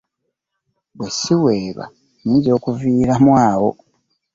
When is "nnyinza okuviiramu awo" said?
1.91-3.69